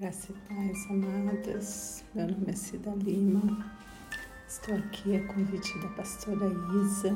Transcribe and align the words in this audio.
Graça 0.00 0.32
e 0.32 0.54
paz, 0.54 0.86
amadas. 0.88 2.04
Meu 2.14 2.26
nome 2.26 2.46
é 2.48 2.54
Cida 2.54 2.90
Lima. 3.04 3.70
Estou 4.48 4.74
aqui 4.74 5.14
a 5.14 5.26
convite 5.26 5.78
da 5.80 5.88
pastora 5.88 6.46
Isa 6.82 7.14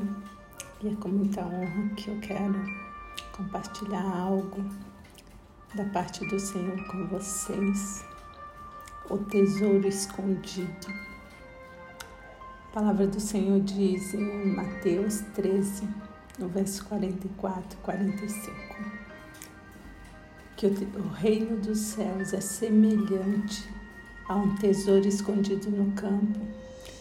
e 0.83 0.89
é 0.89 0.95
com 0.97 1.09
muita 1.09 1.41
honra 1.41 1.95
que 1.95 2.11
eu 2.11 2.19
quero 2.19 2.63
compartilhar 3.35 4.03
algo 4.03 4.63
da 5.73 5.83
parte 5.85 6.27
do 6.27 6.39
Senhor 6.39 6.77
com 6.85 7.07
vocês. 7.07 8.05
O 9.09 9.17
tesouro 9.17 9.87
escondido. 9.87 10.87
A 12.69 12.71
palavra 12.71 13.07
do 13.07 13.19
Senhor 13.19 13.61
diz 13.61 14.13
em 14.13 14.55
Mateus 14.55 15.21
13, 15.33 15.89
no 16.37 16.49
verso 16.49 16.85
44 16.85 17.79
45 17.79 19.04
que 20.55 20.65
o 20.67 21.09
reino 21.13 21.57
dos 21.61 21.77
céus 21.79 22.33
é 22.33 22.39
semelhante 22.39 23.67
a 24.27 24.35
um 24.35 24.55
tesouro 24.55 25.07
escondido 25.07 25.69
no 25.69 25.91
campo. 25.91 26.39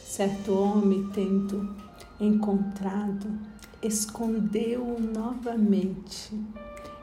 Certo 0.04 0.52
homem, 0.54 1.08
tendo 1.14 1.74
encontrado, 2.20 3.26
escondeu-o 3.82 5.00
novamente. 5.00 6.32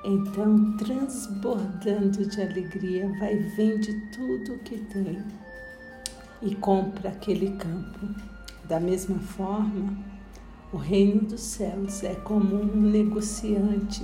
Então, 0.03 0.75
transbordando 0.77 2.25
de 2.25 2.41
alegria, 2.41 3.07
vai 3.19 3.37
vende 3.37 3.93
tudo 4.11 4.55
o 4.55 4.59
que 4.59 4.77
tem 4.77 5.23
e 6.41 6.55
compra 6.55 7.09
aquele 7.09 7.51
campo. 7.57 8.07
Da 8.67 8.79
mesma 8.79 9.19
forma, 9.19 9.95
o 10.73 10.77
reino 10.77 11.21
dos 11.21 11.41
céus 11.41 12.03
é 12.03 12.15
como 12.15 12.55
um 12.55 12.81
negociante 12.81 14.03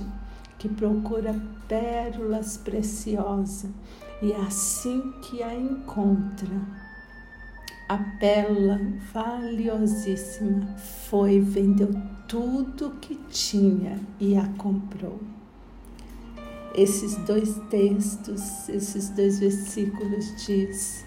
que 0.58 0.68
procura 0.68 1.34
pérolas 1.68 2.56
preciosas 2.56 3.70
e 4.20 4.32
assim 4.32 5.12
que 5.22 5.42
a 5.42 5.54
encontra, 5.54 6.60
a 7.88 7.98
pérola 8.18 8.80
valiosíssima 9.12 10.74
foi, 11.08 11.38
vendeu 11.40 11.90
tudo 12.26 12.96
que 13.00 13.14
tinha 13.30 14.00
e 14.18 14.36
a 14.36 14.48
comprou. 14.58 15.20
Esses 16.74 17.16
dois 17.18 17.56
textos, 17.70 18.68
esses 18.68 19.08
dois 19.10 19.38
versículos 19.38 20.44
diz 20.44 21.04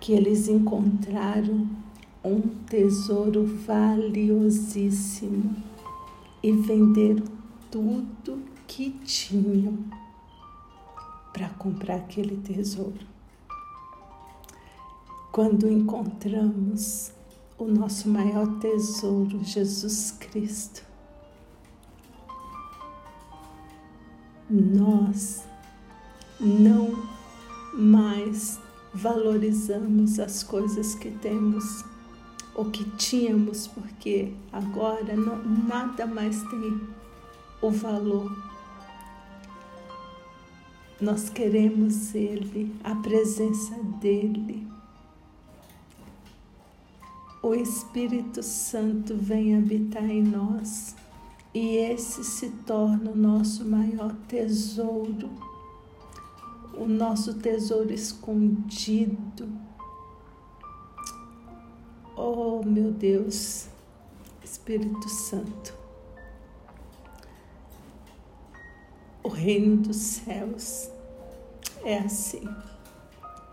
que 0.00 0.12
eles 0.12 0.48
encontraram 0.48 1.68
um 2.22 2.40
tesouro 2.66 3.44
valiosíssimo 3.66 5.56
e 6.42 6.52
venderam 6.52 7.24
tudo 7.70 8.43
que 8.74 8.90
tinham 8.90 9.84
para 11.32 11.48
comprar 11.50 11.94
aquele 11.94 12.36
tesouro. 12.38 13.06
Quando 15.30 15.70
encontramos 15.70 17.12
o 17.56 17.66
nosso 17.66 18.08
maior 18.08 18.58
tesouro, 18.58 19.44
Jesus 19.44 20.10
Cristo, 20.18 20.82
nós 24.50 25.44
não 26.40 27.00
mais 27.74 28.58
valorizamos 28.92 30.18
as 30.18 30.42
coisas 30.42 30.96
que 30.96 31.12
temos 31.12 31.84
ou 32.56 32.72
que 32.72 32.84
tínhamos, 32.96 33.68
porque 33.68 34.32
agora 34.52 35.14
não, 35.14 35.44
nada 35.44 36.06
mais 36.06 36.42
tem 36.50 36.80
o 37.62 37.70
valor 37.70 38.53
nós 41.04 41.28
queremos 41.28 42.14
Ele, 42.14 42.74
a 42.82 42.94
presença 42.94 43.76
dEle. 44.00 44.66
O 47.42 47.54
Espírito 47.54 48.42
Santo 48.42 49.14
vem 49.14 49.54
habitar 49.54 50.08
em 50.08 50.22
nós 50.22 50.96
e 51.52 51.76
esse 51.76 52.24
se 52.24 52.48
torna 52.66 53.10
o 53.10 53.16
nosso 53.16 53.66
maior 53.66 54.14
tesouro, 54.26 55.28
o 56.74 56.86
nosso 56.86 57.34
tesouro 57.34 57.92
escondido. 57.92 59.46
Oh, 62.16 62.62
meu 62.64 62.90
Deus, 62.90 63.68
Espírito 64.42 65.06
Santo. 65.10 65.74
O 69.22 69.28
reino 69.28 69.76
dos 69.76 69.96
céus 69.96 70.93
é 71.84 71.98
assim. 71.98 72.42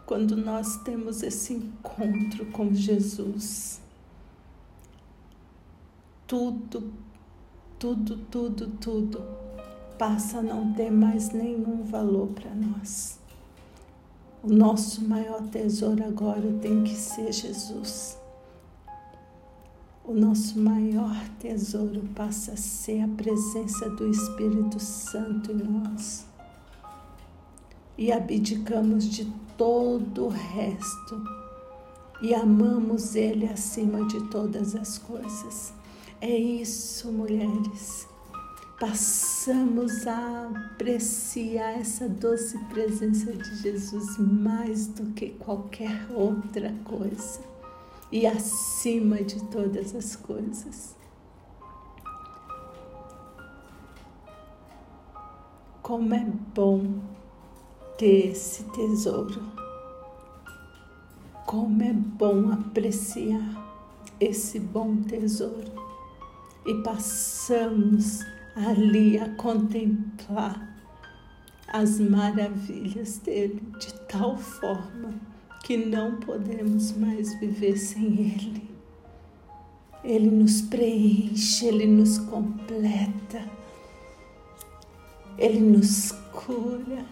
Quando 0.06 0.36
nós 0.36 0.78
temos 0.78 1.22
esse 1.24 1.54
encontro 1.54 2.46
com 2.48 2.74
Jesus, 2.74 3.80
tudo, 6.28 6.92
tudo, 7.78 8.18
tudo, 8.30 8.68
tudo 8.80 9.24
passa 9.98 10.40
a 10.40 10.42
não 10.42 10.74
ter 10.74 10.92
mais 10.92 11.30
nenhum 11.30 11.84
valor 11.84 12.28
para 12.30 12.54
nós. 12.54 13.20
O 14.42 14.52
nosso 14.52 15.08
maior 15.08 15.44
tesouro 15.50 16.04
agora 16.04 16.52
tem 16.62 16.84
que 16.84 16.96
ser 16.96 17.32
Jesus 17.32 18.20
o 20.04 20.14
nosso 20.14 20.60
maior 20.60 21.16
tesouro 21.40 22.02
passa 22.14 22.52
a 22.52 22.58
ser 22.58 23.02
a 23.02 23.08
presença 23.08 23.90
do 23.92 24.10
Espírito 24.10 24.78
Santo 24.78 25.52
em 25.52 25.64
nós. 25.64 26.26
E 28.02 28.12
abdicamos 28.12 29.08
de 29.08 29.32
todo 29.56 30.26
o 30.26 30.30
resto 30.30 31.24
e 32.20 32.34
amamos 32.34 33.14
Ele 33.14 33.46
acima 33.46 34.04
de 34.08 34.28
todas 34.32 34.76
as 34.76 34.98
coisas. 34.98 35.72
É 36.20 36.36
isso, 36.36 37.12
mulheres. 37.12 38.08
Passamos 38.80 40.08
a 40.08 40.48
apreciar 40.48 41.80
essa 41.80 42.10
doce 42.10 42.58
presença 42.70 43.34
de 43.34 43.56
Jesus 43.58 44.18
mais 44.18 44.88
do 44.88 45.14
que 45.14 45.30
qualquer 45.34 46.08
outra 46.10 46.74
coisa 46.84 47.42
e 48.12 48.26
acima 48.26 49.22
de 49.22 49.44
todas 49.44 49.94
as 49.94 50.16
coisas. 50.16 50.96
Como 55.84 56.16
é 56.16 56.26
bom 56.56 57.21
ter 57.98 58.32
esse 58.32 58.64
tesouro. 58.66 59.42
Como 61.46 61.82
é 61.84 61.94
bom 61.94 62.52
apreciar 62.52 63.62
esse 64.20 64.60
bom 64.60 64.98
tesouro. 65.04 65.72
E 66.66 66.76
passamos 66.84 68.20
ali 68.56 69.18
a 69.18 69.30
contemplar 69.36 70.72
as 71.68 72.00
maravilhas 72.00 73.18
dele 73.20 73.62
de 73.80 73.94
tal 74.02 74.38
forma 74.38 75.14
que 75.64 75.78
não 75.78 76.20
podemos 76.20 76.92
mais 76.98 77.34
viver 77.40 77.78
sem 77.78 78.06
Ele. 78.06 78.70
Ele 80.04 80.30
nos 80.30 80.62
preenche, 80.62 81.68
Ele 81.68 81.86
nos 81.86 82.18
completa, 82.18 83.44
Ele 85.38 85.60
nos 85.60 86.12
cura, 86.34 87.06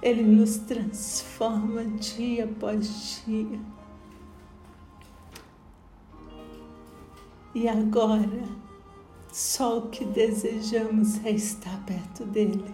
Ele 0.00 0.22
nos 0.22 0.58
transforma 0.58 1.84
dia 1.84 2.44
após 2.44 3.22
dia. 3.26 3.60
E 7.54 7.66
agora, 7.68 8.44
só 9.32 9.78
o 9.78 9.88
que 9.88 10.04
desejamos 10.04 11.24
é 11.24 11.30
estar 11.30 11.84
perto 11.84 12.24
dEle 12.24 12.64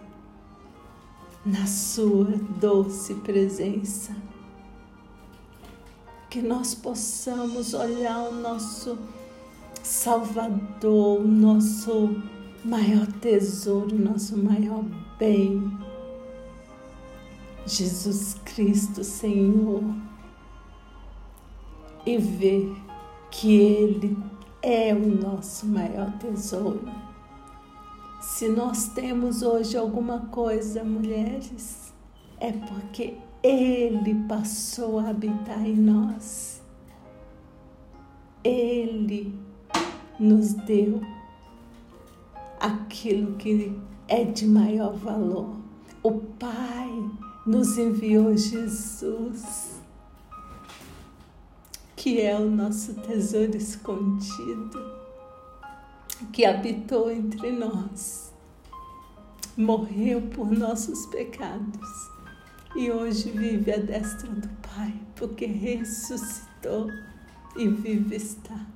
na 1.44 1.66
Sua 1.66 2.36
doce 2.60 3.14
presença. 3.14 4.14
Que 6.28 6.42
nós 6.42 6.74
possamos 6.74 7.74
olhar 7.74 8.28
o 8.28 8.34
nosso 8.34 8.98
Salvador, 9.82 11.20
o 11.20 11.28
nosso 11.28 12.22
maior 12.64 13.06
tesouro, 13.20 13.94
o 13.94 13.98
nosso 13.98 14.36
maior 14.36 14.82
bem. 15.18 15.83
Jesus 17.66 18.34
Cristo, 18.44 19.02
Senhor, 19.02 19.82
e 22.04 22.18
ver 22.18 22.74
que 23.30 23.54
Ele 23.56 24.16
é 24.62 24.94
o 24.94 25.06
nosso 25.06 25.66
maior 25.66 26.10
tesouro 26.18 26.88
se 28.24 28.48
nós 28.48 28.88
temos 28.88 29.42
hoje 29.42 29.76
alguma 29.76 30.20
coisa, 30.20 30.82
mulheres, 30.82 31.92
é 32.40 32.50
porque 32.50 33.18
Ele 33.42 34.14
passou 34.26 34.98
a 34.98 35.10
habitar 35.10 35.64
em 35.64 35.76
nós. 35.76 36.62
Ele 38.42 39.38
nos 40.18 40.54
deu 40.54 41.02
aquilo 42.58 43.36
que 43.36 43.78
é 44.08 44.24
de 44.24 44.46
maior 44.46 44.94
valor. 44.94 45.54
O 46.02 46.12
Pai 46.12 47.10
nos 47.46 47.76
enviou 47.76 48.34
Jesus, 48.36 49.80
que 51.94 52.20
é 52.20 52.34
o 52.38 52.48
nosso 52.48 52.94
tesouro 52.94 53.56
escondido, 53.56 54.92
que 56.32 56.44
habitou 56.44 57.10
entre 57.10 57.52
nós, 57.52 58.32
morreu 59.56 60.22
por 60.22 60.50
nossos 60.50 61.04
pecados 61.06 62.14
e 62.74 62.90
hoje 62.90 63.30
vive 63.30 63.72
à 63.72 63.76
destra 63.76 64.30
do 64.30 64.48
Pai, 64.74 64.94
porque 65.14 65.46
ressuscitou 65.46 66.88
e 67.56 67.68
vive 67.68 68.16
está. 68.16 68.66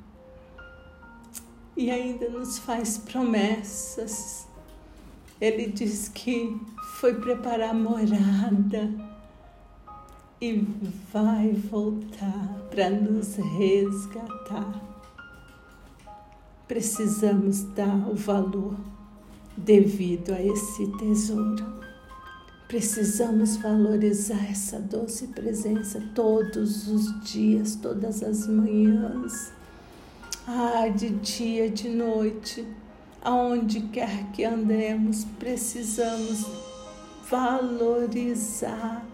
E 1.76 1.90
ainda 1.90 2.28
nos 2.28 2.58
faz 2.58 2.98
promessas. 2.98 4.46
Ele 5.40 5.66
diz 5.66 6.08
que 6.08 6.60
foi 6.98 7.14
preparar 7.14 7.74
morada 7.74 8.90
e 10.40 10.66
vai 11.12 11.52
voltar 11.52 12.66
para 12.70 12.90
nos 12.90 13.36
resgatar. 13.36 14.84
Precisamos 16.66 17.62
dar 17.62 18.08
o 18.08 18.14
valor 18.14 18.76
devido 19.56 20.32
a 20.32 20.42
esse 20.42 20.86
tesouro. 20.98 21.78
Precisamos 22.66 23.56
valorizar 23.56 24.44
essa 24.50 24.78
doce 24.78 25.28
presença 25.28 26.02
todos 26.14 26.86
os 26.86 27.20
dias, 27.22 27.76
todas 27.76 28.22
as 28.22 28.46
manhãs, 28.46 29.52
ah, 30.46 30.88
de 30.88 31.10
dia, 31.10 31.70
de 31.70 31.88
noite, 31.88 32.66
aonde 33.22 33.80
quer 33.80 34.30
que 34.32 34.44
andemos, 34.44 35.24
precisamos 35.38 36.46
valorizar, 37.30 39.04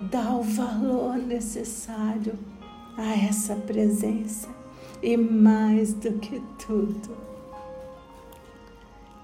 dar 0.00 0.36
o 0.36 0.42
valor 0.42 1.16
necessário 1.16 2.38
a 2.96 3.12
essa 3.26 3.54
presença 3.56 4.48
e 5.02 5.16
mais 5.16 5.94
do 5.94 6.12
que 6.18 6.40
tudo 6.66 7.24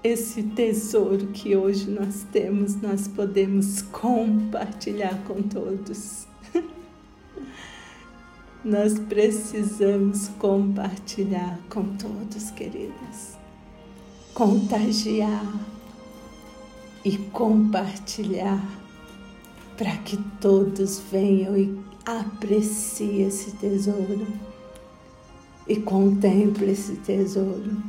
esse 0.03 0.41
tesouro 0.41 1.27
que 1.27 1.55
hoje 1.55 1.89
nós 1.89 2.25
temos, 2.31 2.75
nós 2.81 3.07
podemos 3.07 3.83
compartilhar 3.83 5.23
com 5.25 5.43
todos. 5.43 6.30
Nós 8.63 8.99
precisamos 8.99 10.27
compartilhar 10.39 11.59
com 11.69 11.83
todos, 11.97 12.51
queridas. 12.51 13.37
Contagiar 14.33 15.45
e 17.03 17.17
compartilhar 17.17 18.63
para 19.77 19.97
que 19.97 20.15
todos 20.39 20.99
venham 21.11 21.57
e 21.57 21.79
apreciem 22.05 23.27
esse 23.27 23.51
tesouro 23.51 24.27
e 25.67 25.75
contemplem 25.77 26.71
esse 26.71 26.95
tesouro 26.97 27.81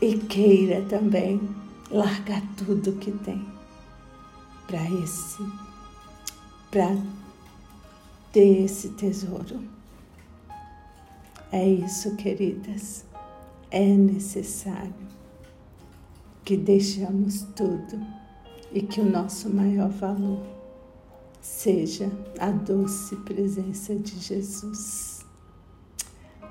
e 0.00 0.16
queira 0.16 0.82
também 0.82 1.40
largar 1.90 2.42
tudo 2.56 2.92
que 2.92 3.10
tem 3.10 3.44
para 4.66 4.82
esse, 5.02 5.42
para 6.70 6.96
ter 8.36 8.64
esse 8.64 8.90
tesouro. 8.90 9.62
É 11.50 11.66
isso, 11.66 12.16
queridas. 12.16 13.02
É 13.70 13.82
necessário 13.82 14.92
que 16.44 16.54
deixamos 16.54 17.46
tudo 17.56 17.98
e 18.70 18.82
que 18.82 19.00
o 19.00 19.10
nosso 19.10 19.48
maior 19.48 19.88
valor 19.88 20.42
seja 21.40 22.12
a 22.38 22.50
doce 22.50 23.16
presença 23.16 23.94
de 23.94 24.18
Jesus. 24.18 25.24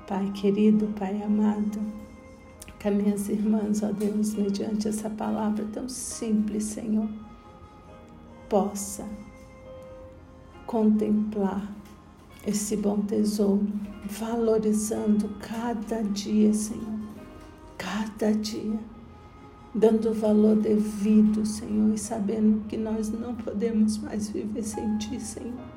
Pai 0.08 0.28
querido, 0.32 0.88
Pai 0.98 1.22
amado, 1.22 1.78
que 2.80 2.88
as 2.88 2.96
minhas 2.96 3.28
irmãs, 3.28 3.84
ó 3.84 3.92
Deus, 3.92 4.34
mediante 4.34 4.88
essa 4.88 5.08
palavra 5.08 5.64
tão 5.72 5.88
simples, 5.88 6.64
Senhor, 6.64 7.08
possa 8.48 9.08
contemplar 10.66 11.72
esse 12.46 12.76
bom 12.76 13.00
tesouro, 13.00 13.66
valorizando 14.04 15.28
cada 15.40 16.02
dia, 16.02 16.52
Senhor, 16.52 17.00
cada 17.76 18.32
dia, 18.32 18.78
dando 19.74 20.10
o 20.10 20.14
valor 20.14 20.56
devido, 20.56 21.44
Senhor, 21.44 21.94
e 21.94 21.98
sabendo 21.98 22.66
que 22.68 22.76
nós 22.76 23.10
não 23.10 23.34
podemos 23.34 23.98
mais 23.98 24.28
viver 24.28 24.62
sem 24.62 24.96
Ti, 24.98 25.20
Senhor. 25.20 25.76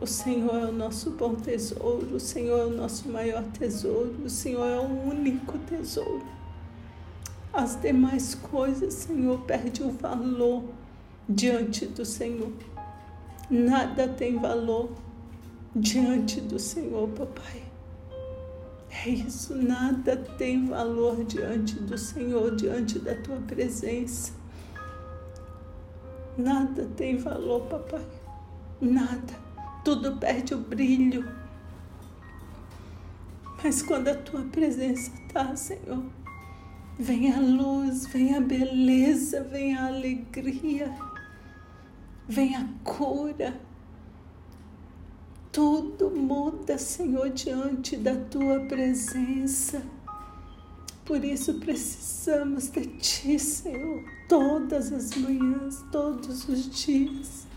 O 0.00 0.06
Senhor 0.06 0.54
é 0.54 0.66
o 0.66 0.72
nosso 0.72 1.10
bom 1.10 1.34
tesouro, 1.34 2.16
o 2.16 2.20
Senhor 2.20 2.58
é 2.58 2.64
o 2.64 2.76
nosso 2.76 3.08
maior 3.08 3.44
tesouro, 3.52 4.16
o 4.24 4.30
Senhor 4.30 4.64
é 4.66 4.78
o 4.78 5.08
único 5.10 5.58
tesouro. 5.58 6.24
As 7.52 7.80
demais 7.80 8.34
coisas, 8.34 8.94
Senhor, 8.94 9.40
perde 9.40 9.82
o 9.82 9.90
valor 9.90 10.64
diante 11.28 11.86
do 11.86 12.04
Senhor. 12.04 12.50
Nada 13.50 14.08
tem 14.08 14.38
valor 14.38 14.90
diante 15.74 16.40
do 16.40 16.58
Senhor, 16.58 17.08
papai. 17.08 17.62
É 19.04 19.08
isso, 19.08 19.54
nada 19.54 20.16
tem 20.16 20.66
valor 20.66 21.24
diante 21.24 21.74
do 21.74 21.96
Senhor, 21.96 22.54
diante 22.54 22.98
da 22.98 23.14
tua 23.14 23.40
presença. 23.40 24.32
Nada 26.36 26.88
tem 26.96 27.16
valor, 27.16 27.62
papai. 27.62 28.06
Nada 28.80 29.50
tudo 29.84 30.16
perde 30.16 30.54
o 30.54 30.58
brilho. 30.58 31.28
Mas 33.62 33.82
quando 33.82 34.08
a 34.08 34.14
tua 34.14 34.42
presença 34.44 35.10
está, 35.14 35.54
Senhor, 35.54 36.02
vem 36.98 37.32
a 37.32 37.38
luz, 37.38 38.06
vem 38.06 38.34
a 38.34 38.40
beleza, 38.40 39.42
vem 39.44 39.76
a 39.76 39.86
alegria, 39.86 40.94
vem 42.30 42.54
a 42.54 42.64
cura. 42.84 43.60
Tudo 45.50 46.10
muda, 46.10 46.78
Senhor, 46.78 47.28
diante 47.30 47.96
da 47.96 48.14
tua 48.14 48.60
presença. 48.60 49.82
Por 51.04 51.24
isso 51.24 51.54
precisamos 51.54 52.68
de 52.68 52.86
Ti, 52.86 53.36
Senhor, 53.36 54.04
todas 54.28 54.92
as 54.92 55.12
manhãs, 55.16 55.84
todos 55.90 56.48
os 56.48 56.70
dias. 56.70 57.48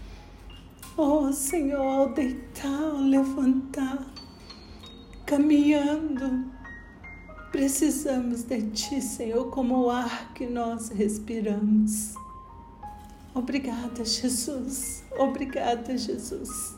Oh 0.97 1.31
Senhor, 1.31 1.79
ao 1.79 2.13
deitar, 2.13 2.83
ao 2.83 2.97
levantar, 2.97 4.11
caminhando, 5.23 6.51
precisamos 7.51 8.41
de 8.41 8.71
Ti, 8.71 8.99
Senhor, 8.99 9.51
como 9.51 9.83
o 9.83 9.89
ar 9.91 10.33
que 10.33 10.47
nós 10.47 10.89
respiramos. 10.89 12.22
Obrigada, 13.35 14.05
Jesus. 14.05 15.03
Obrigada, 15.17 15.97
Jesus. 15.97 16.75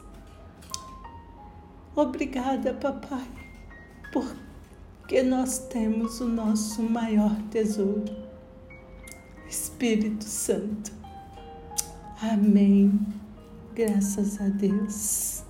Obrigada, 1.96 2.74
Papai, 2.74 3.26
porque 4.12 5.24
nós 5.24 5.60
temos 5.70 6.20
o 6.20 6.28
nosso 6.28 6.84
maior 6.84 7.36
tesouro, 7.52 8.14
Espírito 9.48 10.26
Santo. 10.26 10.92
Amém. 12.22 13.00
Graças 13.74 14.42
a 14.42 14.50
Deus. 14.50 15.45